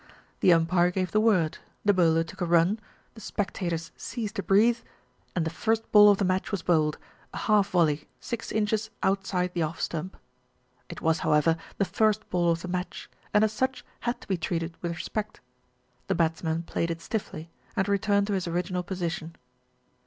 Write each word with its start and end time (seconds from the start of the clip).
The 0.39 0.51
umpire 0.51 0.89
gave 0.89 1.11
the 1.11 1.19
word, 1.21 1.59
the 1.85 1.93
bowler 1.93 2.23
took 2.23 2.41
a 2.41 2.45
run, 2.47 2.79
the 3.13 3.21
spectators 3.21 3.91
ceased 3.95 4.35
to 4.37 4.41
breathe, 4.41 4.79
and 5.35 5.45
the 5.45 5.51
first 5.51 5.91
ball 5.91 6.09
of 6.09 6.17
the 6.17 6.25
match 6.25 6.49
was 6.51 6.63
bowled, 6.63 6.97
a 7.35 7.37
half 7.37 7.69
volley, 7.69 8.07
six 8.19 8.51
inches 8.51 8.89
outside 9.03 9.53
the 9.53 9.61
off 9.61 9.79
stump. 9.79 10.17
It 10.89 11.01
was, 11.01 11.19
however, 11.19 11.55
the 11.77 11.85
first 11.85 12.27
ball 12.31 12.49
of 12.49 12.63
the 12.63 12.67
match, 12.67 13.11
and 13.31 13.43
as 13.43 13.53
such 13.53 13.85
had 13.99 14.19
to 14.21 14.27
be 14.27 14.37
treated 14.37 14.75
with 14.81 14.95
respect. 14.95 15.39
The 16.07 16.15
batsman 16.15 16.63
played 16.63 16.89
it 16.89 16.99
stiffly, 17.01 17.51
and 17.75 17.87
returned 17.87 18.25
to 18.25 18.33
his 18.33 18.47
original 18.47 18.81
position. 18.81 19.35